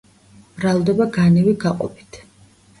მრავლდება 0.55 1.07
განივი 1.19 1.55
გაყოფით. 1.67 2.23